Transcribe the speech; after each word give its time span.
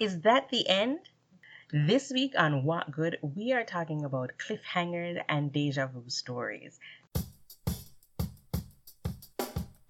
Is 0.00 0.22
that 0.22 0.48
the 0.48 0.66
end? 0.66 1.00
This 1.70 2.10
week 2.10 2.32
on 2.34 2.64
What 2.64 2.90
Good, 2.90 3.18
we 3.20 3.52
are 3.52 3.64
talking 3.64 4.02
about 4.02 4.32
cliffhangers 4.38 5.22
and 5.28 5.52
deja 5.52 5.88
vu 5.88 6.04
stories. 6.08 6.80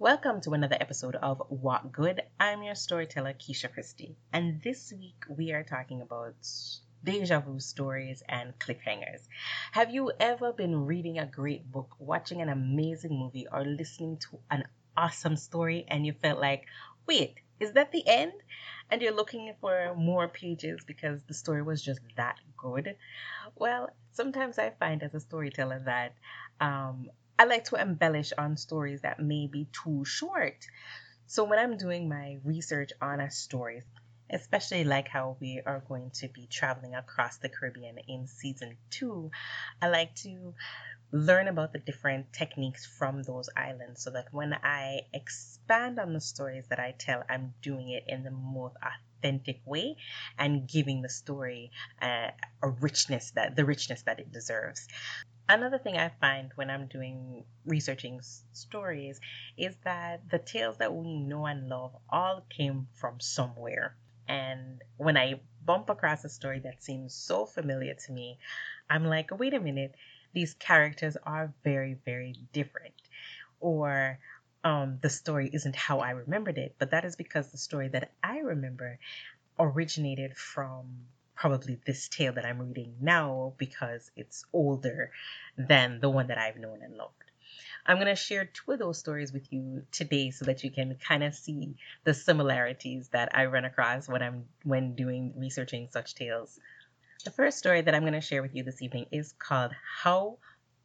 Welcome 0.00 0.40
to 0.40 0.54
another 0.54 0.78
episode 0.80 1.14
of 1.16 1.42
What 1.50 1.92
Good. 1.92 2.22
I'm 2.40 2.62
your 2.62 2.74
storyteller, 2.74 3.34
Keisha 3.34 3.70
Christie, 3.70 4.16
and 4.32 4.62
this 4.62 4.94
week 4.98 5.24
we 5.28 5.52
are 5.52 5.62
talking 5.62 6.00
about 6.00 6.36
deja 7.04 7.40
vu 7.40 7.60
stories 7.60 8.22
and 8.26 8.58
cliffhangers. 8.58 9.28
Have 9.72 9.90
you 9.90 10.10
ever 10.18 10.54
been 10.54 10.86
reading 10.86 11.18
a 11.18 11.26
great 11.26 11.70
book, 11.70 11.96
watching 11.98 12.40
an 12.40 12.48
amazing 12.48 13.12
movie, 13.12 13.46
or 13.52 13.62
listening 13.62 14.16
to 14.30 14.38
an 14.50 14.64
awesome 14.96 15.36
story 15.36 15.84
and 15.86 16.06
you 16.06 16.14
felt 16.14 16.40
like, 16.40 16.64
wait, 17.06 17.34
is 17.60 17.72
that 17.74 17.92
the 17.92 18.08
end? 18.08 18.32
And 18.90 19.02
you're 19.02 19.12
looking 19.14 19.52
for 19.60 19.94
more 19.94 20.28
pages 20.28 20.80
because 20.86 21.20
the 21.24 21.34
story 21.34 21.60
was 21.60 21.82
just 21.82 22.00
that 22.16 22.36
good? 22.56 22.96
Well, 23.54 23.90
sometimes 24.12 24.58
I 24.58 24.70
find 24.70 25.02
as 25.02 25.14
a 25.14 25.20
storyteller 25.20 25.82
that 25.84 26.14
um, 26.58 27.10
I 27.40 27.44
like 27.44 27.64
to 27.70 27.76
embellish 27.76 28.34
on 28.36 28.58
stories 28.58 29.00
that 29.00 29.18
may 29.18 29.46
be 29.46 29.66
too 29.72 30.04
short. 30.04 30.66
So 31.26 31.44
when 31.44 31.58
I'm 31.58 31.78
doing 31.78 32.06
my 32.06 32.36
research 32.44 32.90
on 33.00 33.18
a 33.18 33.30
story, 33.30 33.82
especially 34.28 34.84
like 34.84 35.08
how 35.08 35.38
we 35.40 35.62
are 35.64 35.82
going 35.88 36.10
to 36.16 36.28
be 36.28 36.46
traveling 36.48 36.94
across 36.94 37.38
the 37.38 37.48
Caribbean 37.48 37.96
in 38.06 38.26
season 38.26 38.76
two, 38.90 39.30
I 39.80 39.88
like 39.88 40.14
to 40.16 40.52
learn 41.12 41.48
about 41.48 41.72
the 41.72 41.78
different 41.78 42.30
techniques 42.34 42.84
from 42.84 43.22
those 43.22 43.48
islands 43.56 44.04
so 44.04 44.10
that 44.10 44.26
when 44.32 44.52
I 44.52 45.06
expand 45.14 45.98
on 45.98 46.12
the 46.12 46.20
stories 46.20 46.66
that 46.68 46.78
I 46.78 46.94
tell, 46.98 47.22
I'm 47.26 47.54
doing 47.62 47.88
it 47.88 48.04
in 48.06 48.22
the 48.22 48.30
most 48.30 48.76
authentic 49.22 49.62
way 49.64 49.96
and 50.38 50.68
giving 50.68 51.00
the 51.00 51.08
story 51.08 51.70
uh, 52.02 52.32
a 52.62 52.68
richness 52.68 53.30
that 53.30 53.56
the 53.56 53.64
richness 53.64 54.02
that 54.02 54.20
it 54.20 54.30
deserves. 54.30 54.86
Another 55.50 55.78
thing 55.78 55.96
I 55.96 56.10
find 56.20 56.52
when 56.54 56.70
I'm 56.70 56.86
doing 56.86 57.44
researching 57.66 58.20
stories 58.52 59.20
is 59.58 59.74
that 59.82 60.30
the 60.30 60.38
tales 60.38 60.76
that 60.76 60.94
we 60.94 61.18
know 61.18 61.44
and 61.44 61.68
love 61.68 61.96
all 62.08 62.46
came 62.48 62.86
from 62.94 63.18
somewhere. 63.18 63.96
And 64.28 64.80
when 64.96 65.16
I 65.16 65.40
bump 65.64 65.90
across 65.90 66.24
a 66.24 66.28
story 66.28 66.60
that 66.60 66.84
seems 66.84 67.14
so 67.14 67.46
familiar 67.46 67.94
to 67.94 68.12
me, 68.12 68.38
I'm 68.88 69.04
like, 69.06 69.36
wait 69.36 69.52
a 69.52 69.58
minute, 69.58 69.96
these 70.32 70.54
characters 70.54 71.16
are 71.24 71.52
very, 71.64 71.94
very 72.04 72.36
different. 72.52 72.94
Or 73.58 74.20
um, 74.62 75.00
the 75.02 75.10
story 75.10 75.50
isn't 75.52 75.74
how 75.74 75.98
I 75.98 76.10
remembered 76.10 76.58
it, 76.58 76.76
but 76.78 76.92
that 76.92 77.04
is 77.04 77.16
because 77.16 77.50
the 77.50 77.58
story 77.58 77.88
that 77.88 78.12
I 78.22 78.38
remember 78.38 79.00
originated 79.58 80.36
from 80.36 81.06
probably 81.40 81.80
this 81.86 82.06
tale 82.08 82.34
that 82.34 82.44
I'm 82.44 82.58
reading 82.58 82.94
now 83.00 83.54
because 83.56 84.10
it's 84.14 84.44
older 84.52 85.10
than 85.56 85.98
the 85.98 86.10
one 86.10 86.26
that 86.26 86.36
I've 86.36 86.58
known 86.58 86.82
and 86.82 86.94
loved. 86.94 87.14
I'm 87.86 87.96
going 87.96 88.08
to 88.08 88.14
share 88.14 88.44
two 88.44 88.72
of 88.72 88.78
those 88.78 88.98
stories 88.98 89.32
with 89.32 89.50
you 89.50 89.82
today 89.90 90.32
so 90.32 90.44
that 90.44 90.62
you 90.62 90.70
can 90.70 90.96
kind 90.96 91.24
of 91.24 91.34
see 91.34 91.76
the 92.04 92.12
similarities 92.12 93.08
that 93.08 93.34
I 93.34 93.46
run 93.46 93.64
across 93.64 94.06
when 94.06 94.22
I'm 94.22 94.44
when 94.64 94.94
doing 94.94 95.32
researching 95.34 95.88
such 95.90 96.14
tales. 96.14 96.60
The 97.24 97.30
first 97.30 97.56
story 97.56 97.80
that 97.80 97.94
I'm 97.94 98.02
going 98.02 98.12
to 98.12 98.20
share 98.20 98.42
with 98.42 98.54
you 98.54 98.62
this 98.62 98.82
evening 98.82 99.06
is 99.10 99.32
called 99.32 99.72
How 100.02 100.36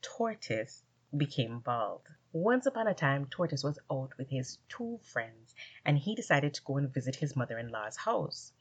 Tortoise 0.02 0.85
Became 1.18 1.60
Bald. 1.60 2.02
Once 2.34 2.66
upon 2.66 2.88
a 2.88 2.94
time, 2.94 3.28
Tortoise 3.28 3.64
was 3.64 3.80
out 3.90 4.18
with 4.18 4.28
his 4.30 4.58
two 4.68 5.00
friends, 5.02 5.56
and 5.86 5.98
he 5.98 6.14
decided 6.14 6.54
to 6.54 6.64
go 6.64 6.76
and 6.76 6.94
visit 6.94 7.16
his 7.16 7.36
mother 7.36 7.58
in 7.58 7.70
law's 7.70 7.96
house. 7.96 8.52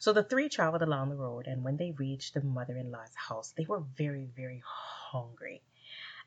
So 0.00 0.12
the 0.12 0.24
three 0.24 0.48
traveled 0.48 0.82
along 0.82 1.10
the 1.10 1.16
road, 1.16 1.46
and 1.46 1.62
when 1.62 1.76
they 1.76 1.92
reached 1.92 2.34
the 2.34 2.40
mother 2.40 2.76
in 2.76 2.90
law's 2.90 3.14
house, 3.14 3.52
they 3.52 3.64
were 3.64 3.78
very, 3.80 4.24
very 4.24 4.60
hungry. 4.64 5.62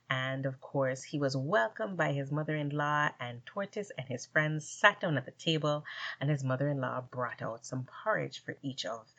And 0.09 0.45
of 0.45 0.61
course, 0.61 1.03
he 1.03 1.19
was 1.19 1.35
welcomed 1.35 1.97
by 1.97 2.13
his 2.13 2.31
mother 2.31 2.55
in 2.55 2.69
law, 2.69 3.09
and 3.19 3.45
Tortoise 3.45 3.91
and 3.97 4.07
his 4.07 4.25
friends 4.27 4.65
sat 4.65 5.01
down 5.01 5.17
at 5.17 5.25
the 5.25 5.31
table, 5.31 5.83
and 6.21 6.29
his 6.29 6.43
mother 6.45 6.69
in 6.69 6.79
law 6.79 7.01
brought 7.01 7.41
out 7.41 7.65
some 7.65 7.85
porridge 7.85 8.39
for 8.39 8.55
each 8.61 8.85
of 8.85 9.11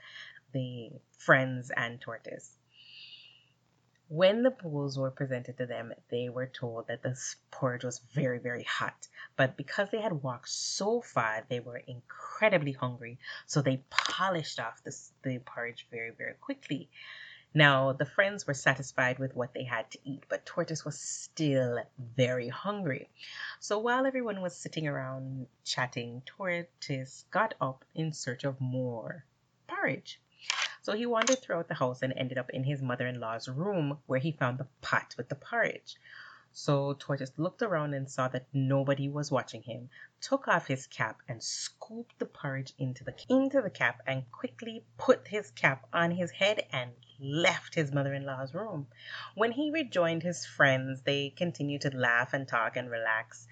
the 0.52 0.92
friends 1.18 1.70
and 1.76 2.00
Tortoise. 2.00 2.56
When 4.08 4.42
the 4.42 4.50
bowls 4.50 4.98
were 4.98 5.10
presented 5.10 5.56
to 5.56 5.66
them, 5.66 5.94
they 6.10 6.28
were 6.28 6.46
told 6.46 6.88
that 6.88 7.02
the 7.02 7.18
porridge 7.50 7.84
was 7.84 8.00
very, 8.12 8.38
very 8.38 8.64
hot. 8.64 9.08
But 9.34 9.56
because 9.56 9.90
they 9.90 10.00
had 10.00 10.22
walked 10.22 10.50
so 10.50 11.00
far, 11.00 11.44
they 11.48 11.60
were 11.60 11.78
incredibly 11.78 12.72
hungry, 12.72 13.18
so 13.46 13.62
they 13.62 13.82
polished 13.88 14.60
off 14.60 14.82
the, 14.84 14.94
the 15.22 15.38
porridge 15.38 15.86
very, 15.90 16.10
very 16.10 16.34
quickly. 16.34 16.90
Now, 17.54 17.92
the 17.92 18.04
friends 18.04 18.46
were 18.46 18.54
satisfied 18.54 19.18
with 19.18 19.34
what 19.34 19.54
they 19.54 19.62
had 19.62 19.90
to 19.92 19.98
eat, 20.04 20.24
but 20.28 20.44
Tortoise 20.44 20.84
was 20.84 20.98
still 20.98 21.78
very 21.98 22.48
hungry. 22.48 23.08
So 23.60 23.78
while 23.78 24.06
everyone 24.06 24.42
was 24.42 24.56
sitting 24.56 24.88
around 24.88 25.46
chatting, 25.64 26.22
Tortoise 26.26 27.24
got 27.30 27.54
up 27.60 27.84
in 27.94 28.12
search 28.12 28.44
of 28.44 28.60
more 28.60 29.24
porridge. 29.66 30.20
So 30.84 30.92
he 30.92 31.06
wandered 31.06 31.40
throughout 31.40 31.68
the 31.68 31.74
house 31.74 32.02
and 32.02 32.12
ended 32.14 32.36
up 32.36 32.50
in 32.50 32.62
his 32.62 32.82
mother 32.82 33.06
in 33.06 33.18
law's 33.18 33.48
room 33.48 34.00
where 34.04 34.20
he 34.20 34.32
found 34.32 34.58
the 34.58 34.66
pot 34.82 35.14
with 35.16 35.30
the 35.30 35.34
porridge. 35.34 35.96
So 36.52 36.92
Tortoise 36.98 37.32
looked 37.38 37.62
around 37.62 37.94
and 37.94 38.08
saw 38.08 38.28
that 38.28 38.48
nobody 38.52 39.08
was 39.08 39.32
watching 39.32 39.62
him, 39.62 39.88
took 40.20 40.46
off 40.46 40.66
his 40.66 40.86
cap 40.86 41.22
and 41.26 41.42
scooped 41.42 42.18
the 42.18 42.26
porridge 42.26 42.74
into 42.78 43.02
the 43.02 43.14
into 43.30 43.62
the 43.62 43.70
cap 43.70 44.02
and 44.06 44.30
quickly 44.30 44.84
put 44.98 45.26
his 45.26 45.50
cap 45.52 45.88
on 45.90 46.10
his 46.10 46.30
head 46.30 46.66
and 46.70 46.90
left 47.18 47.74
his 47.74 47.90
mother-in-law's 47.90 48.52
room. 48.52 48.86
When 49.34 49.52
he 49.52 49.70
rejoined 49.70 50.22
his 50.22 50.44
friends, 50.44 51.00
they 51.00 51.30
continued 51.30 51.80
to 51.80 51.96
laugh 51.96 52.34
and 52.34 52.46
talk 52.46 52.76
and 52.76 52.90
relax. 52.90 53.48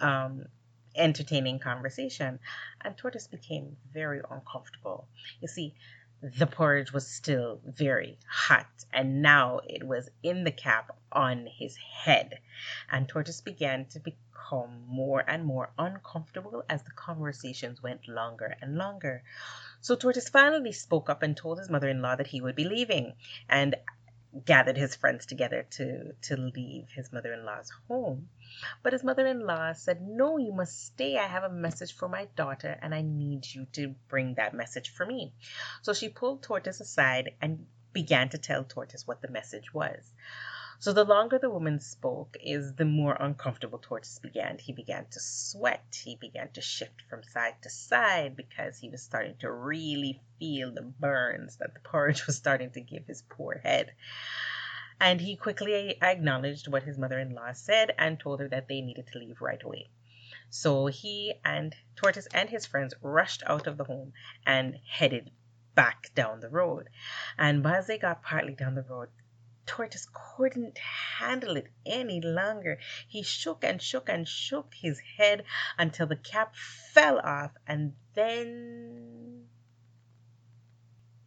Um, 0.00 0.46
entertaining 0.94 1.58
conversation, 1.58 2.38
and 2.82 2.96
Tortoise 2.96 3.26
became 3.26 3.76
very 3.94 4.20
uncomfortable. 4.30 5.08
You 5.40 5.48
see, 5.48 5.74
the 6.22 6.46
porridge 6.46 6.92
was 6.92 7.04
still 7.04 7.60
very 7.66 8.16
hot, 8.28 8.84
and 8.92 9.22
now 9.22 9.60
it 9.66 9.82
was 9.82 10.08
in 10.22 10.44
the 10.44 10.52
cap 10.52 10.96
on 11.10 11.46
his 11.46 11.76
head. 11.76 12.38
And 12.92 13.08
Tortoise 13.08 13.40
began 13.40 13.86
to 13.86 13.98
become 13.98 14.84
more 14.86 15.24
and 15.28 15.44
more 15.44 15.72
uncomfortable 15.76 16.62
as 16.68 16.84
the 16.84 16.92
conversations 16.92 17.82
went 17.82 18.06
longer 18.06 18.56
and 18.62 18.76
longer. 18.76 19.24
So 19.80 19.96
Tortoise 19.96 20.28
finally 20.28 20.70
spoke 20.70 21.10
up 21.10 21.24
and 21.24 21.36
told 21.36 21.58
his 21.58 21.68
mother 21.68 21.88
in 21.88 22.02
law 22.02 22.14
that 22.14 22.28
he 22.28 22.40
would 22.40 22.54
be 22.54 22.64
leaving 22.64 23.14
and 23.48 23.74
gathered 24.44 24.76
his 24.76 24.94
friends 24.94 25.26
together 25.26 25.66
to, 25.70 26.12
to 26.22 26.36
leave 26.36 26.90
his 26.90 27.12
mother 27.12 27.32
in 27.32 27.44
law's 27.44 27.70
home. 27.88 28.28
But 28.82 28.92
his 28.92 29.04
mother 29.04 29.26
in 29.26 29.46
law 29.46 29.72
said, 29.72 30.00
No, 30.00 30.38
you 30.38 30.52
must 30.52 30.86
stay. 30.86 31.18
I 31.18 31.26
have 31.26 31.44
a 31.44 31.50
message 31.50 31.94
for 31.94 32.08
my 32.08 32.26
daughter, 32.36 32.78
and 32.80 32.94
I 32.94 33.02
need 33.02 33.46
you 33.46 33.66
to 33.72 33.94
bring 34.08 34.34
that 34.34 34.54
message 34.54 34.90
for 34.90 35.04
me. 35.04 35.34
So 35.82 35.92
she 35.92 36.08
pulled 36.08 36.42
Tortoise 36.42 36.80
aside 36.80 37.34
and 37.40 37.66
began 37.92 38.28
to 38.30 38.38
tell 38.38 38.64
Tortoise 38.64 39.06
what 39.06 39.22
the 39.22 39.30
message 39.30 39.72
was. 39.72 40.12
So 40.78 40.92
the 40.92 41.04
longer 41.04 41.38
the 41.38 41.50
woman 41.50 41.78
spoke 41.78 42.36
is 42.42 42.74
the 42.74 42.84
more 42.84 43.16
uncomfortable 43.20 43.78
Tortoise 43.78 44.18
began. 44.18 44.58
He 44.58 44.72
began 44.72 45.06
to 45.10 45.20
sweat. 45.20 46.00
He 46.04 46.16
began 46.16 46.50
to 46.52 46.60
shift 46.60 47.02
from 47.08 47.22
side 47.22 47.54
to 47.62 47.70
side 47.70 48.36
because 48.36 48.78
he 48.78 48.88
was 48.88 49.02
starting 49.02 49.36
to 49.38 49.52
really 49.52 50.20
feel 50.38 50.72
the 50.72 50.82
burns 50.82 51.56
that 51.58 51.74
the 51.74 51.80
porridge 51.80 52.26
was 52.26 52.36
starting 52.36 52.70
to 52.72 52.80
give 52.80 53.06
his 53.06 53.22
poor 53.28 53.60
head 53.62 53.92
and 55.02 55.20
he 55.20 55.34
quickly 55.34 56.00
acknowledged 56.00 56.68
what 56.68 56.84
his 56.84 56.96
mother 56.96 57.18
in 57.18 57.34
law 57.34 57.52
said 57.52 57.92
and 57.98 58.20
told 58.20 58.38
her 58.38 58.46
that 58.46 58.68
they 58.68 58.80
needed 58.80 59.04
to 59.04 59.18
leave 59.18 59.40
right 59.40 59.60
away. 59.64 59.88
So 60.48 60.86
he 60.86 61.34
and 61.44 61.74
Tortoise 61.96 62.28
and 62.32 62.48
his 62.48 62.66
friends 62.66 62.94
rushed 63.02 63.42
out 63.46 63.66
of 63.66 63.76
the 63.76 63.84
home 63.84 64.12
and 64.46 64.78
headed 64.86 65.32
back 65.74 66.14
down 66.14 66.40
the 66.40 66.48
road. 66.48 66.88
And 67.38 67.66
as 67.66 67.86
they 67.86 67.98
got 67.98 68.22
partly 68.22 68.54
down 68.54 68.74
the 68.74 68.82
road, 68.82 69.08
Tortoise 69.64 70.08
couldn't 70.12 70.78
handle 70.78 71.56
it 71.56 71.68
any 71.86 72.20
longer. 72.20 72.78
He 73.08 73.22
shook 73.22 73.64
and 73.64 73.80
shook 73.80 74.08
and 74.08 74.26
shook 74.26 74.74
his 74.74 75.00
head 75.16 75.44
until 75.78 76.06
the 76.06 76.16
cap 76.16 76.54
fell 76.56 77.20
off, 77.20 77.52
and 77.66 77.94
then 78.14 79.48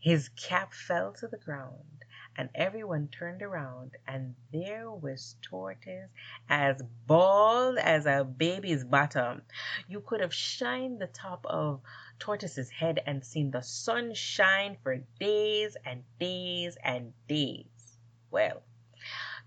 His 0.06 0.30
cap 0.30 0.71
fell 0.74 1.13
to 1.13 1.27
the 1.27 1.39
ground, 1.39 1.94
and 2.37 2.49
everyone 2.55 3.07
turned 3.07 3.41
around, 3.41 3.91
and 4.07 4.35
there 4.51 4.91
was 4.91 5.35
Tortoise 5.41 6.09
as 6.49 6.81
bald 7.07 7.77
as 7.77 8.05
a 8.05 8.23
baby's 8.23 8.83
bottom. 8.83 9.41
You 9.87 10.01
could 10.01 10.21
have 10.21 10.33
shined 10.33 10.99
the 10.99 11.07
top 11.07 11.45
of 11.45 11.81
Tortoise's 12.19 12.69
head 12.69 13.01
and 13.05 13.23
seen 13.23 13.51
the 13.51 13.61
sun 13.61 14.13
shine 14.13 14.77
for 14.83 14.97
days 15.19 15.77
and 15.85 16.03
days 16.19 16.77
and 16.83 17.13
days. 17.27 17.97
Well, 18.31 18.63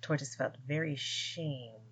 Tortoise 0.00 0.35
felt 0.35 0.56
very 0.67 0.94
ashamed 0.94 1.88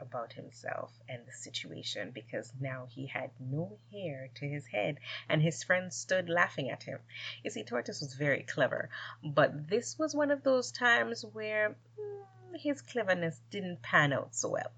about 0.00 0.32
himself 0.32 0.92
and 1.08 1.26
the 1.26 1.32
situation 1.32 2.10
because 2.12 2.52
now 2.60 2.86
he 2.90 3.06
had 3.06 3.30
no 3.40 3.78
hair 3.92 4.28
to 4.34 4.46
his 4.46 4.66
head 4.66 4.98
and 5.28 5.42
his 5.42 5.62
friends 5.62 5.96
stood 5.96 6.28
laughing 6.28 6.70
at 6.70 6.82
him. 6.82 6.98
You 7.42 7.50
see, 7.50 7.64
Tortoise 7.64 8.00
was 8.00 8.14
very 8.14 8.42
clever, 8.42 8.88
but 9.22 9.68
this 9.68 9.98
was 9.98 10.14
one 10.14 10.30
of 10.30 10.42
those 10.42 10.72
times 10.72 11.24
where 11.32 11.76
mm, 11.98 12.58
his 12.58 12.82
cleverness 12.82 13.40
didn't 13.50 13.82
pan 13.82 14.12
out 14.12 14.34
so 14.34 14.50
well. 14.50 14.72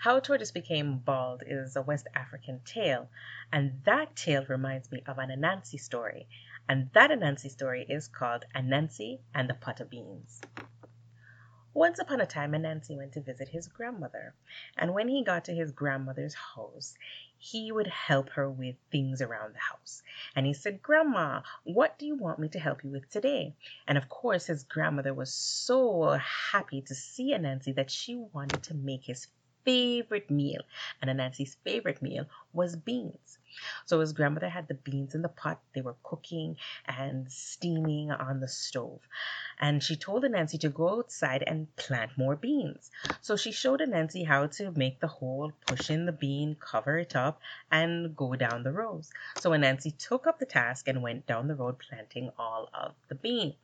How 0.00 0.18
Tortoise 0.18 0.50
Became 0.50 0.96
Bald 0.96 1.42
is 1.46 1.76
a 1.76 1.82
West 1.82 2.06
African 2.14 2.60
tale, 2.64 3.10
and 3.52 3.82
that 3.84 4.16
tale 4.16 4.46
reminds 4.46 4.90
me 4.90 5.02
of 5.06 5.18
an 5.18 5.28
Anansi 5.28 5.78
story, 5.78 6.26
and 6.66 6.90
that 6.94 7.10
Anansi 7.10 7.50
story 7.50 7.84
is 7.86 8.08
called 8.08 8.46
Anansi 8.54 9.20
and 9.34 9.50
the 9.50 9.52
Pot 9.52 9.80
of 9.80 9.90
Beans. 9.90 10.40
Once 11.72 12.00
upon 12.00 12.20
a 12.20 12.26
time 12.26 12.52
Anansi 12.52 12.96
went 12.96 13.12
to 13.12 13.20
visit 13.20 13.48
his 13.48 13.68
grandmother, 13.68 14.34
and 14.76 14.92
when 14.92 15.06
he 15.06 15.22
got 15.22 15.44
to 15.44 15.54
his 15.54 15.70
grandmother's 15.70 16.34
house 16.34 16.96
he 17.38 17.70
would 17.72 17.86
help 17.86 18.28
her 18.30 18.50
with 18.50 18.76
things 18.90 19.22
around 19.22 19.54
the 19.54 19.60
house. 19.60 20.02
And 20.34 20.44
he 20.44 20.52
said, 20.52 20.82
Grandma, 20.82 21.42
what 21.62 21.98
do 21.98 22.06
you 22.06 22.14
want 22.14 22.38
me 22.38 22.48
to 22.48 22.58
help 22.58 22.84
you 22.84 22.90
with 22.90 23.08
today? 23.08 23.54
And 23.86 23.96
of 23.96 24.08
course 24.08 24.46
his 24.46 24.64
grandmother 24.64 25.14
was 25.14 25.32
so 25.32 26.18
happy 26.52 26.82
to 26.82 26.94
see 26.94 27.32
Anansi 27.32 27.74
that 27.76 27.90
she 27.90 28.16
wanted 28.16 28.64
to 28.64 28.74
make 28.74 29.04
his 29.04 29.28
favorite 29.64 30.30
meal. 30.30 30.62
And 31.00 31.10
Anansi's 31.10 31.56
favorite 31.64 32.02
meal 32.02 32.26
was 32.52 32.76
beans. 32.76 33.38
So 33.86 34.00
his 34.00 34.12
grandmother 34.12 34.48
had 34.48 34.68
the 34.68 34.74
beans 34.74 35.14
in 35.14 35.22
the 35.22 35.28
pot. 35.28 35.60
They 35.74 35.80
were 35.80 35.96
cooking 36.02 36.56
and 36.86 37.30
steaming 37.30 38.10
on 38.10 38.40
the 38.40 38.48
stove. 38.48 39.00
And 39.58 39.82
she 39.82 39.96
told 39.96 40.24
Anansi 40.24 40.60
to 40.60 40.68
go 40.68 40.98
outside 40.98 41.44
and 41.46 41.74
plant 41.76 42.12
more 42.16 42.36
beans. 42.36 42.90
So 43.20 43.36
she 43.36 43.52
showed 43.52 43.80
Anansi 43.80 44.26
how 44.26 44.46
to 44.46 44.70
make 44.72 45.00
the 45.00 45.06
hole, 45.06 45.52
push 45.66 45.90
in 45.90 46.06
the 46.06 46.12
bean, 46.12 46.56
cover 46.58 46.98
it 46.98 47.16
up, 47.16 47.40
and 47.70 48.16
go 48.16 48.34
down 48.34 48.62
the 48.62 48.72
rows. 48.72 49.10
So 49.38 49.50
Anansi 49.50 49.96
took 49.98 50.26
up 50.26 50.38
the 50.38 50.46
task 50.46 50.88
and 50.88 51.02
went 51.02 51.26
down 51.26 51.48
the 51.48 51.54
road 51.54 51.78
planting 51.78 52.30
all 52.38 52.68
of 52.72 52.94
the 53.08 53.14
beans. 53.14 53.54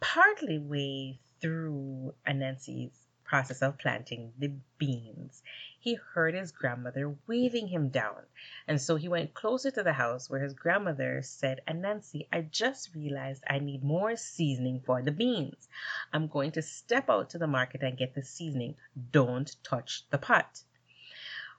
Partly 0.00 0.58
way 0.58 1.20
through 1.40 2.14
Anansi's 2.26 3.09
process 3.30 3.62
of 3.62 3.78
planting 3.78 4.32
the 4.40 4.52
beans, 4.76 5.40
he 5.78 5.94
heard 5.94 6.34
his 6.34 6.50
grandmother 6.50 7.14
waving 7.28 7.68
him 7.68 7.88
down, 7.88 8.26
and 8.66 8.82
so 8.82 8.96
he 8.96 9.06
went 9.06 9.32
closer 9.34 9.70
to 9.70 9.84
the 9.84 9.92
house 9.92 10.28
where 10.28 10.40
his 10.40 10.52
grandmother 10.52 11.22
said, 11.22 11.60
Anansi, 11.68 12.26
I 12.32 12.40
just 12.40 12.92
realized 12.92 13.44
I 13.46 13.60
need 13.60 13.84
more 13.84 14.16
seasoning 14.16 14.80
for 14.80 15.00
the 15.00 15.12
beans. 15.12 15.68
I'm 16.12 16.26
going 16.26 16.50
to 16.52 16.62
step 16.62 17.08
out 17.08 17.30
to 17.30 17.38
the 17.38 17.46
market 17.46 17.84
and 17.84 17.96
get 17.96 18.14
the 18.14 18.24
seasoning. 18.24 18.74
Don't 19.12 19.54
touch 19.62 20.04
the 20.10 20.18
pot. 20.18 20.64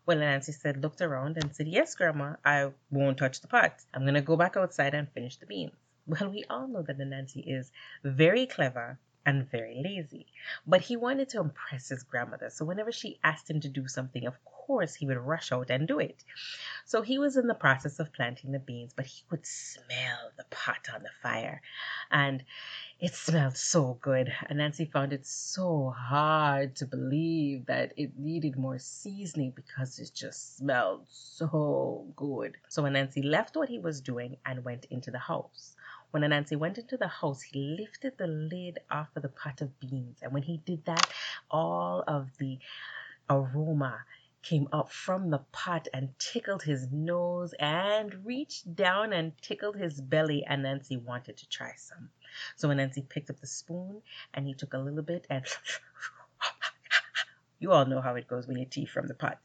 Well, 0.06 0.18
Anansi 0.18 0.54
said, 0.54 0.82
looked 0.82 1.00
around 1.00 1.38
and 1.38 1.56
said, 1.56 1.70
Yes, 1.70 1.96
Grandma, 1.96 2.36
I 2.44 2.72
won't 2.90 3.18
touch 3.18 3.40
the 3.40 3.48
pot. 3.48 3.76
I'm 3.94 4.02
going 4.02 4.16
to 4.16 4.22
go 4.22 4.36
back 4.36 4.58
outside 4.58 4.94
and 4.94 5.10
finish 5.10 5.38
the 5.38 5.46
beans. 5.46 5.72
Well, 6.06 6.32
we 6.32 6.44
all 6.50 6.68
know 6.68 6.82
that 6.82 6.98
Anansi 6.98 7.44
is 7.48 7.72
very 8.04 8.46
clever 8.46 9.00
and 9.26 9.50
very 9.50 9.82
lazy. 9.84 10.28
But 10.66 10.82
he 10.82 10.98
wanted 10.98 11.30
to 11.30 11.40
impress 11.40 11.90
his 11.90 12.04
grandmother, 12.04 12.50
so 12.50 12.66
whenever 12.66 12.92
she 12.92 13.20
asked 13.24 13.50
him 13.50 13.62
to 13.62 13.70
do 13.70 13.88
something, 13.88 14.26
of 14.26 14.44
course 14.46 14.96
he 14.96 15.06
would 15.06 15.18
rush 15.18 15.52
out 15.52 15.70
and 15.70 15.88
do 15.88 16.00
it. 16.00 16.24
So 16.86 17.02
he 17.02 17.20
was 17.20 17.38
in 17.38 17.48
the 17.48 17.54
process 17.54 18.00
of 18.00 18.14
planting 18.14 18.52
the 18.52 18.60
beans, 18.60 18.94
but 18.96 19.06
he 19.06 19.24
could 19.30 19.46
smell 19.46 20.32
the 20.38 20.46
pot 20.50 20.88
on 20.94 21.04
the 21.04 21.10
fire, 21.22 21.62
and 22.12 22.44
it 23.00 23.14
smelled 23.14 23.58
so 23.58 23.98
good. 24.02 24.32
And 24.48 24.60
Anansi 24.60 24.92
found 24.92 25.12
it 25.12 25.26
so 25.26 25.94
hard 25.98 26.76
to 26.78 26.86
believe 26.86 27.66
that 27.66 27.94
it 27.98 28.18
needed 28.18 28.58
more 28.58 28.78
seasoning 28.78 29.54
because 29.56 29.98
it 30.00 30.12
just 30.14 30.58
smelled 30.58 31.06
so 31.10 32.06
good. 32.16 32.58
So 32.70 32.84
when 32.84 32.94
Anansi 32.94 33.24
left 33.24 33.56
what 33.56 33.70
he 33.70 33.80
was 33.80 34.02
doing 34.02 34.38
and 34.46 34.64
went 34.64 34.86
into 34.86 35.10
the 35.10 35.18
house, 35.18 35.76
when 36.12 36.24
Anansi 36.24 36.58
went 36.58 36.78
into 36.78 36.98
the 36.98 37.08
house, 37.08 37.42
he 37.42 37.78
lifted 37.80 38.18
the 38.18 38.28
lid 38.28 38.80
off 38.90 39.08
of 39.16 39.24
the 39.24 39.30
pot 39.30 39.62
of 39.62 39.80
beans. 39.80 40.20
And 40.22 40.34
when 40.34 40.44
he 40.44 40.58
did 40.58 40.86
that, 40.86 41.10
all 41.50 42.04
of 42.08 42.30
the 42.38 42.60
aroma 43.30 44.04
came 44.44 44.68
up 44.74 44.92
from 44.92 45.30
the 45.30 45.40
pot 45.52 45.88
and 45.94 46.10
tickled 46.20 46.64
his 46.64 46.92
nose 46.92 47.54
and 47.60 48.26
reached 48.26 48.76
down 48.76 49.14
and 49.14 49.38
tickled 49.42 49.78
his 49.78 50.02
belly. 50.02 50.44
And 50.46 50.66
Anansi 50.66 51.02
wanted 51.02 51.38
to 51.38 51.50
try 51.50 51.74
some. 51.78 52.10
So 52.56 52.68
when 52.68 52.78
Anansi 52.78 53.08
picked 53.08 53.30
up 53.30 53.40
the 53.40 53.48
spoon 53.48 54.02
and 54.34 54.46
he 54.48 54.54
took 54.54 54.74
a 54.74 54.80
little 54.80 55.04
bit 55.04 55.28
and 55.30 55.46
you 57.62 57.72
all 57.72 57.86
know 57.86 58.02
how 58.02 58.16
it 58.16 58.28
goes 58.28 58.48
when 58.48 58.58
you 58.58 58.66
tea 58.66 58.86
from 58.88 59.08
the 59.08 59.14
pot. 59.14 59.38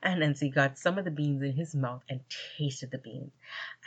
And 0.00 0.22
Anansi 0.22 0.54
got 0.54 0.78
some 0.78 0.96
of 0.96 1.04
the 1.04 1.10
beans 1.10 1.42
in 1.42 1.52
his 1.54 1.74
mouth 1.74 2.04
and 2.08 2.20
tasted 2.56 2.92
the 2.92 2.98
beans. 2.98 3.32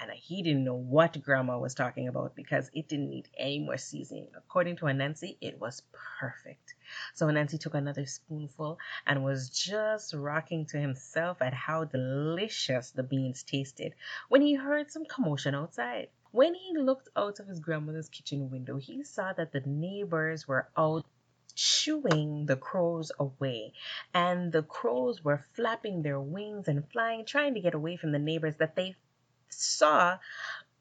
And 0.01 0.11
he 0.11 0.43
didn't 0.43 0.65
know 0.65 0.75
what 0.75 1.23
Grandma 1.23 1.57
was 1.57 1.73
talking 1.73 2.09
about 2.09 2.35
because 2.35 2.69
it 2.73 2.89
didn't 2.89 3.09
need 3.09 3.29
any 3.37 3.59
more 3.59 3.77
seasoning. 3.77 4.27
According 4.35 4.75
to 4.77 4.85
Anansi, 4.85 5.37
it 5.39 5.57
was 5.57 5.83
perfect. 6.19 6.75
So 7.13 7.27
Anansi 7.27 7.57
took 7.59 7.75
another 7.75 8.05
spoonful 8.05 8.77
and 9.05 9.23
was 9.23 9.49
just 9.49 10.13
rocking 10.13 10.65
to 10.67 10.77
himself 10.77 11.41
at 11.41 11.53
how 11.53 11.85
delicious 11.85 12.91
the 12.91 13.03
beans 13.03 13.43
tasted 13.43 13.93
when 14.27 14.41
he 14.41 14.55
heard 14.55 14.91
some 14.91 15.05
commotion 15.05 15.55
outside. 15.55 16.09
When 16.31 16.53
he 16.53 16.77
looked 16.77 17.07
out 17.15 17.39
of 17.39 17.47
his 17.47 17.61
grandmother's 17.61 18.09
kitchen 18.09 18.51
window, 18.51 18.75
he 18.75 19.01
saw 19.03 19.31
that 19.33 19.53
the 19.53 19.61
neighbors 19.65 20.45
were 20.45 20.67
out 20.75 21.05
shooing 21.57 22.45
the 22.45 22.55
crows 22.55 23.11
away. 23.19 23.73
And 24.13 24.51
the 24.51 24.61
crows 24.61 25.23
were 25.23 25.43
flapping 25.53 26.03
their 26.03 26.19
wings 26.19 26.67
and 26.67 26.87
flying, 26.91 27.25
trying 27.25 27.55
to 27.55 27.61
get 27.61 27.73
away 27.73 27.97
from 27.97 28.11
the 28.11 28.19
neighbors 28.19 28.57
that 28.57 28.75
they 28.75 28.95
saw 29.49 30.19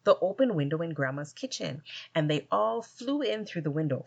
the 0.04 0.18
open 0.20 0.54
window 0.54 0.82
in 0.82 0.90
Grandma's 0.90 1.32
kitchen. 1.32 1.82
And 2.14 2.30
they 2.30 2.46
all 2.52 2.82
flew 2.82 3.22
in 3.22 3.46
through 3.46 3.62
the 3.62 3.70
window. 3.70 4.04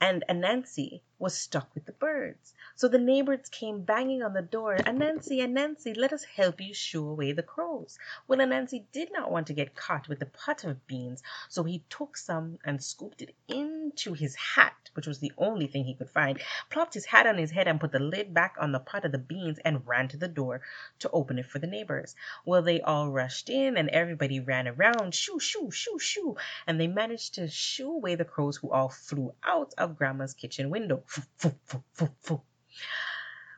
And 0.00 0.24
Anansi 0.28 1.00
was 1.22 1.38
stuck 1.38 1.72
with 1.72 1.86
the 1.86 1.92
birds. 1.92 2.52
So 2.74 2.88
the 2.88 2.98
neighbors 2.98 3.48
came 3.48 3.82
banging 3.82 4.24
on 4.24 4.32
the 4.32 4.42
door. 4.42 4.76
Anansi, 4.76 5.38
Anansi, 5.38 5.96
let 5.96 6.12
us 6.12 6.24
help 6.24 6.60
you 6.60 6.74
shoo 6.74 7.08
away 7.08 7.30
the 7.30 7.44
crows. 7.44 7.96
Well, 8.26 8.40
Anansi 8.40 8.86
did 8.90 9.12
not 9.12 9.30
want 9.30 9.46
to 9.46 9.52
get 9.52 9.76
caught 9.76 10.08
with 10.08 10.18
the 10.18 10.26
pot 10.26 10.64
of 10.64 10.84
beans, 10.88 11.22
so 11.48 11.62
he 11.62 11.84
took 11.88 12.16
some 12.16 12.58
and 12.64 12.82
scooped 12.82 13.22
it 13.22 13.36
into 13.46 14.14
his 14.14 14.34
hat, 14.34 14.74
which 14.94 15.06
was 15.06 15.20
the 15.20 15.30
only 15.38 15.68
thing 15.68 15.84
he 15.84 15.94
could 15.94 16.10
find, 16.10 16.40
plopped 16.70 16.94
his 16.94 17.06
hat 17.06 17.26
on 17.28 17.38
his 17.38 17.52
head 17.52 17.68
and 17.68 17.78
put 17.78 17.92
the 17.92 18.00
lid 18.00 18.34
back 18.34 18.56
on 18.58 18.72
the 18.72 18.80
pot 18.80 19.04
of 19.04 19.12
the 19.12 19.18
beans 19.18 19.60
and 19.64 19.86
ran 19.86 20.08
to 20.08 20.16
the 20.16 20.26
door 20.26 20.60
to 20.98 21.10
open 21.10 21.38
it 21.38 21.46
for 21.46 21.60
the 21.60 21.68
neighbors. 21.68 22.16
Well, 22.44 22.62
they 22.62 22.80
all 22.80 23.10
rushed 23.10 23.48
in 23.48 23.76
and 23.76 23.88
everybody 23.90 24.40
ran 24.40 24.66
around, 24.66 25.14
shoo, 25.14 25.38
shoo, 25.38 25.70
shoo, 25.70 26.00
shoo, 26.00 26.36
and 26.66 26.80
they 26.80 26.88
managed 26.88 27.34
to 27.34 27.46
shoo 27.46 27.92
away 27.92 28.16
the 28.16 28.24
crows 28.24 28.56
who 28.56 28.72
all 28.72 28.88
flew 28.88 29.32
out 29.44 29.72
of 29.78 29.96
Grandma's 29.96 30.34
kitchen 30.34 30.68
window. 30.68 31.04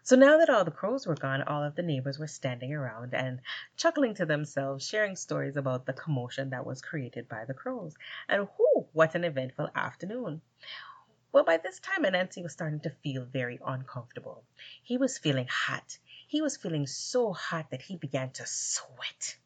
So 0.07 0.17
now 0.17 0.37
that 0.37 0.51
all 0.51 0.67
the 0.67 0.71
crows 0.71 1.07
were 1.07 1.15
gone, 1.15 1.43
all 1.43 1.65
of 1.65 1.77
the 1.77 1.83
neighbors 1.83 2.19
were 2.19 2.27
standing 2.27 2.75
around 2.75 3.15
and 3.15 3.41
chuckling 3.79 4.13
to 4.17 4.27
themselves, 4.27 4.87
sharing 4.87 5.17
stories 5.17 5.57
about 5.57 5.87
the 5.87 5.95
commotion 5.95 6.51
that 6.51 6.67
was 6.67 6.83
created 6.83 7.27
by 7.27 7.47
the 7.47 7.55
crows. 7.55 7.95
And 8.29 8.47
whoo, 8.59 8.87
what 8.93 9.15
an 9.15 9.25
eventful 9.25 9.71
afternoon! 9.75 10.43
Well, 11.33 11.45
by 11.45 11.57
this 11.57 11.81
time, 11.81 12.05
Anansi 12.05 12.43
was 12.43 12.53
starting 12.53 12.81
to 12.81 12.91
feel 12.91 13.25
very 13.25 13.59
uncomfortable. 13.65 14.45
He 14.83 14.99
was 14.99 15.17
feeling 15.17 15.49
hot. 15.51 15.97
He 16.29 16.43
was 16.43 16.59
feeling 16.59 16.87
so 16.87 17.33
hot 17.33 17.71
that 17.71 17.81
he 17.81 17.97
began 17.97 18.31
to 18.33 18.45
sweat. 18.45 19.39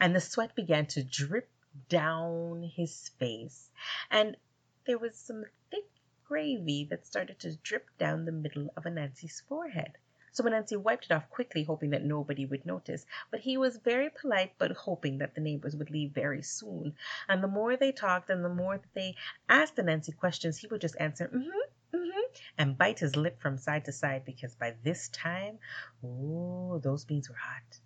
And 0.00 0.16
the 0.16 0.22
sweat 0.22 0.54
began 0.54 0.86
to 0.86 1.04
drip 1.04 1.50
down 1.90 2.62
his 2.62 3.10
face. 3.18 3.68
And 4.10 4.38
there 4.86 4.98
was 4.98 5.14
some 5.14 5.44
thick 5.70 5.84
gravy 6.30 6.84
that 6.88 7.04
started 7.04 7.36
to 7.40 7.56
drip 7.56 7.88
down 7.98 8.24
the 8.24 8.30
middle 8.30 8.72
of 8.76 8.84
Anansi's 8.84 9.40
forehead. 9.48 9.98
So 10.30 10.44
Anansi 10.44 10.76
wiped 10.76 11.06
it 11.06 11.10
off 11.10 11.28
quickly, 11.28 11.64
hoping 11.64 11.90
that 11.90 12.04
nobody 12.04 12.46
would 12.46 12.64
notice. 12.64 13.04
But 13.32 13.40
he 13.40 13.56
was 13.56 13.78
very 13.78 14.10
polite, 14.10 14.52
but 14.56 14.70
hoping 14.70 15.18
that 15.18 15.34
the 15.34 15.40
neighbors 15.40 15.74
would 15.74 15.90
leave 15.90 16.12
very 16.12 16.42
soon. 16.42 16.94
And 17.28 17.42
the 17.42 17.48
more 17.48 17.76
they 17.76 17.90
talked 17.90 18.30
and 18.30 18.44
the 18.44 18.48
more 18.48 18.80
they 18.94 19.16
asked 19.48 19.74
Anansi 19.74 20.16
questions, 20.16 20.56
he 20.56 20.68
would 20.68 20.80
just 20.80 21.00
answer, 21.00 21.26
mm-hmm, 21.26 21.96
mm-hmm, 21.96 22.20
and 22.56 22.78
bite 22.78 23.00
his 23.00 23.16
lip 23.16 23.40
from 23.40 23.58
side 23.58 23.86
to 23.86 23.92
side 23.92 24.24
because 24.24 24.54
by 24.54 24.76
this 24.84 25.08
time, 25.08 25.58
oh, 26.04 26.78
those 26.78 27.04
beans 27.04 27.28
were 27.28 27.34
hot. 27.34 27.80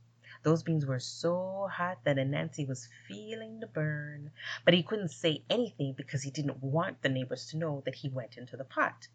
Those 0.45 0.63
beans 0.63 0.85
were 0.85 1.01
so 1.01 1.69
hot 1.73 2.05
that 2.05 2.19
Anansi 2.19 2.69
was 2.69 2.89
feeling 3.09 3.61
the 3.61 3.67
burn, 3.67 4.31
but 4.65 4.75
he 4.75 4.83
couldn't 4.83 5.09
say 5.09 5.43
anything 5.49 5.95
because 5.95 6.23
he 6.23 6.31
didn't 6.31 6.63
want 6.63 7.01
the 7.01 7.09
neighbors 7.09 7.47
to 7.47 7.57
know 7.57 7.83
that 7.87 7.95
he 7.95 8.11
went 8.11 8.37
into 8.37 8.57
the 8.57 8.65
pot. 8.65 9.09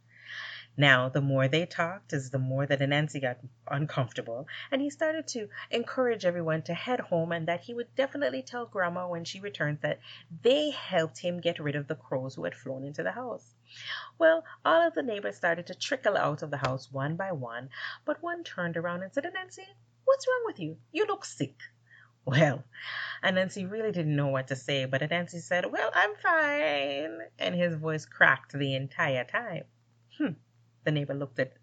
Now, 0.76 1.10
the 1.10 1.22
more 1.22 1.48
they 1.48 1.66
talked 1.66 2.14
is 2.14 2.30
the 2.30 2.40
more 2.40 2.66
that 2.66 2.80
Anansi 2.80 3.22
got 3.22 3.38
uncomfortable, 3.68 4.48
and 4.72 4.82
he 4.82 4.90
started 4.90 5.28
to 5.28 5.50
encourage 5.70 6.26
everyone 6.26 6.62
to 6.64 6.74
head 6.74 7.00
home 7.00 7.32
and 7.32 7.48
that 7.48 7.62
he 7.62 7.74
would 7.74 7.94
definitely 7.96 8.42
tell 8.42 8.66
Grandma 8.66 9.08
when 9.08 9.24
she 9.24 9.40
returns 9.40 9.82
that 9.82 10.00
they 10.42 10.72
helped 10.72 11.20
him 11.20 11.42
get 11.42 11.60
rid 11.60 11.76
of 11.76 11.88
the 11.88 11.96
crows 11.96 12.36
who 12.36 12.44
had 12.44 12.56
flown 12.56 12.84
into 12.84 13.04
the 13.04 13.12
house. 13.12 13.56
Well, 14.18 14.46
all 14.64 14.88
of 14.88 14.96
the 14.96 15.04
neighbors 15.04 15.36
started 15.36 15.68
to 15.68 15.76
trickle 15.76 16.18
out 16.18 16.42
of 16.42 16.50
the 16.50 16.58
house 16.58 16.92
one 16.92 17.16
by 17.16 17.34
one, 17.34 17.70
but 18.06 18.24
one 18.24 18.44
turned 18.44 18.78
around 18.78 19.04
and 19.04 19.14
said, 19.14 19.26
Anansi, 19.26 19.66
what's 20.10 20.28
wrong 20.28 20.44
with 20.48 20.60
you? 20.60 20.78
You 20.92 21.06
look 21.06 21.24
sick. 21.24 21.56
Well, 22.26 22.64
Anansi 23.24 23.70
really 23.70 23.92
didn't 23.92 24.16
know 24.16 24.28
what 24.28 24.48
to 24.48 24.56
say, 24.56 24.86
but 24.86 25.02
Anansi 25.02 25.40
said, 25.40 25.72
Well, 25.72 25.92
I'm 25.94 26.16
fine. 26.16 27.20
And 27.38 27.54
his 27.54 27.76
voice 27.76 28.06
cracked 28.06 28.54
the 28.54 28.74
entire 28.76 29.24
time. 29.24 29.66
Hmm. 30.18 30.34
The 30.84 30.92
neighbor 30.92 31.14
looked 31.14 31.40
at 31.40 31.54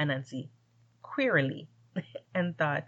Anansi 0.00 0.48
queerly 1.00 1.68
and 2.34 2.58
thought, 2.58 2.84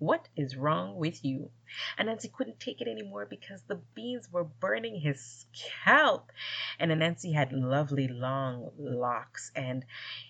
What 0.00 0.28
is 0.36 0.56
wrong 0.56 0.96
with 0.96 1.24
you? 1.24 1.50
Anansi 1.96 2.32
couldn't 2.32 2.58
take 2.58 2.80
it 2.80 2.88
anymore 2.88 3.26
because 3.26 3.62
the 3.62 3.80
beans 3.94 4.28
were 4.32 4.44
burning 4.44 4.98
his 5.00 5.46
scalp. 5.52 6.32
And 6.80 6.90
Anansi 6.90 7.32
had 7.32 7.52
lovely 7.52 8.08
long 8.08 8.72
locks 8.76 9.52
and 9.54 9.84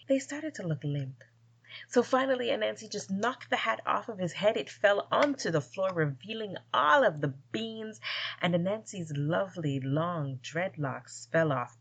they 0.07 0.19
started 0.19 0.55
to 0.57 0.67
look 0.67 0.85
limp. 0.85 1.25
So 1.87 2.03
finally, 2.03 2.49
Anansi 2.49 2.91
just 2.91 3.11
knocked 3.11 3.51
the 3.51 3.57
hat 3.57 3.81
off 3.87 4.09
of 4.09 4.19
his 4.19 4.33
head. 4.33 4.57
It 4.57 4.69
fell 4.69 5.07
onto 5.13 5.51
the 5.51 5.61
floor, 5.61 5.91
revealing 5.95 6.57
all 6.75 7.05
of 7.05 7.21
the 7.21 7.35
beans, 7.53 8.01
and 8.43 8.55
Anansi's 8.55 9.13
lovely 9.17 9.81
long 9.81 10.41
dreadlocks 10.43 11.31
fell 11.31 11.53
off. 11.53 11.77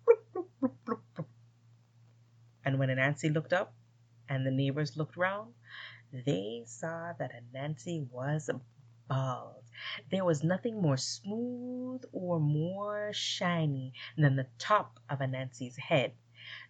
And 2.63 2.80
when 2.80 2.89
Anansi 2.89 3.34
looked 3.34 3.54
up 3.54 3.74
and 4.30 4.46
the 4.46 4.51
neighbors 4.51 4.98
looked 4.98 5.18
round, 5.18 5.54
they 6.12 6.63
saw 6.66 7.13
that 7.18 7.32
Anansi 7.32 8.10
was 8.12 8.50
bald. 9.08 9.63
There 10.12 10.25
was 10.25 10.44
nothing 10.44 10.82
more 10.82 10.98
smooth 10.98 12.04
or 12.12 12.39
more 12.39 13.12
shiny 13.13 13.94
than 14.18 14.36
the 14.36 14.48
top 14.58 15.00
of 15.10 15.20
Anansi's 15.20 15.77
head. 15.77 16.13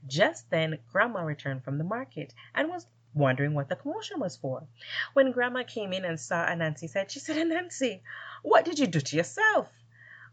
Just 0.05 0.49
then 0.49 0.79
Grandma 0.91 1.21
returned 1.21 1.63
from 1.63 1.77
the 1.77 1.83
market 1.83 2.33
and 2.53 2.69
was 2.69 2.87
wondering 3.17 3.53
what 3.53 3.69
the 3.69 3.75
commotion 3.75 4.19
was 4.19 4.37
for. 4.37 4.67
When 5.13 5.31
Grandma 5.31 5.63
came 5.63 5.93
in 5.93 6.05
and 6.05 6.19
saw 6.19 6.45
Anansi's 6.45 6.93
head, 6.93 7.11
she 7.11 7.19
said, 7.19 7.37
Anansi, 7.37 8.01
what 8.43 8.65
did 8.65 8.79
you 8.79 8.87
do 8.87 8.99
to 8.99 9.15
yourself? 9.15 9.69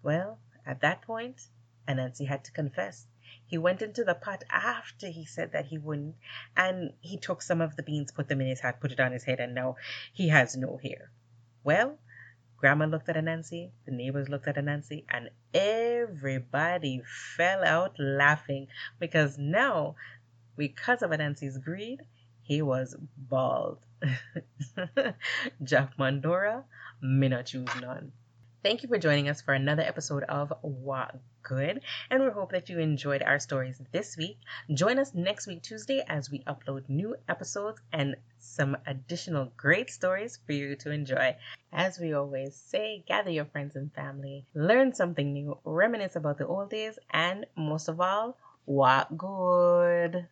Well, 0.02 0.38
at 0.66 0.80
that 0.80 1.02
point, 1.02 1.40
Anansi 1.88 2.26
had 2.26 2.44
to 2.44 2.52
confess. 2.52 3.06
He 3.46 3.58
went 3.58 3.82
into 3.82 4.04
the 4.04 4.14
pot 4.14 4.44
after 4.50 5.08
he 5.08 5.26
said 5.26 5.52
that 5.52 5.66
he 5.66 5.78
wouldn't, 5.78 6.16
and 6.56 6.92
he 7.00 7.18
took 7.18 7.42
some 7.42 7.60
of 7.60 7.76
the 7.76 7.82
beans, 7.82 8.12
put 8.12 8.28
them 8.28 8.40
in 8.40 8.46
his 8.46 8.60
hat, 8.60 8.80
put 8.80 8.92
it 8.92 9.00
on 9.00 9.12
his 9.12 9.24
head, 9.24 9.40
and 9.40 9.54
now 9.54 9.76
he 10.12 10.28
has 10.28 10.56
no 10.56 10.78
hair. 10.82 11.10
Well, 11.62 11.98
Grandma 12.56 12.86
looked 12.86 13.10
at 13.10 13.16
Anansi, 13.16 13.72
the 13.84 13.92
neighbors 13.92 14.28
looked 14.28 14.48
at 14.48 14.56
Anansi, 14.56 15.04
and 15.08 15.28
everybody 15.52 17.02
fell 17.36 17.62
out 17.62 17.98
laughing 17.98 18.68
because 18.98 19.36
now, 19.36 19.96
because 20.56 21.02
of 21.02 21.10
Anansi's 21.10 21.58
greed, 21.58 22.00
he 22.44 22.62
was 22.62 22.94
bald. 23.16 23.78
Jack 25.62 25.98
Mandora, 25.98 26.64
me 27.02 27.28
not 27.28 27.46
choose 27.46 27.68
none. 27.80 28.12
Thank 28.62 28.82
you 28.82 28.88
for 28.88 28.98
joining 28.98 29.28
us 29.28 29.42
for 29.42 29.52
another 29.52 29.82
episode 29.82 30.22
of 30.24 30.52
What 30.62 31.16
Good, 31.42 31.82
and 32.10 32.22
we 32.22 32.30
hope 32.30 32.52
that 32.52 32.68
you 32.70 32.78
enjoyed 32.78 33.22
our 33.22 33.38
stories 33.38 33.80
this 33.92 34.16
week. 34.16 34.38
Join 34.72 34.98
us 34.98 35.12
next 35.14 35.46
week, 35.46 35.62
Tuesday, 35.62 36.02
as 36.06 36.30
we 36.30 36.40
upload 36.40 36.88
new 36.88 37.16
episodes 37.28 37.80
and 37.92 38.16
some 38.38 38.76
additional 38.86 39.52
great 39.56 39.90
stories 39.90 40.38
for 40.46 40.52
you 40.52 40.76
to 40.76 40.90
enjoy. 40.90 41.36
As 41.72 41.98
we 41.98 42.14
always 42.14 42.56
say, 42.56 43.04
gather 43.06 43.30
your 43.30 43.44
friends 43.46 43.76
and 43.76 43.92
family, 43.92 44.46
learn 44.54 44.94
something 44.94 45.32
new, 45.32 45.58
reminisce 45.64 46.16
about 46.16 46.38
the 46.38 46.46
old 46.46 46.70
days, 46.70 46.98
and 47.10 47.46
most 47.56 47.88
of 47.88 48.00
all, 48.00 48.38
what 48.64 49.16
good. 49.16 50.26